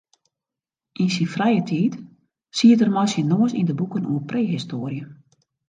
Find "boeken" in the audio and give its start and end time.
3.79-4.07